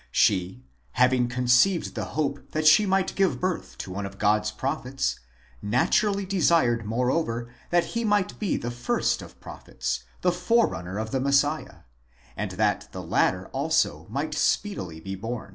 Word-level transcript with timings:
She, 0.09 0.65
having 0.93 1.27
conceived 1.27 1.93
the 1.93 2.05
hope 2.17 2.53
that 2.53 2.65
she 2.65 2.87
might 2.87 3.13
give 3.13 3.39
birth 3.39 3.77
to 3.77 3.91
one 3.91 4.07
of 4.07 4.17
God's 4.17 4.49
prophets, 4.49 5.19
naturally 5.61 6.25
desired 6.25 6.87
moreover 6.87 7.53
that 7.69 7.83
he 7.93 8.03
might 8.03 8.39
be 8.39 8.57
the 8.57 8.71
first 8.71 9.21
of 9.21 9.39
prophets, 9.39 10.03
the 10.21 10.31
forerunner 10.31 10.97
of 10.97 11.11
the 11.11 11.19
Messiah; 11.19 11.81
and 12.35 12.49
that 12.53 12.87
the 12.91 13.03
latter 13.03 13.45
also 13.49 14.07
might 14.09 14.33
speedily 14.33 14.99
be 14.99 15.13
born. 15.13 15.49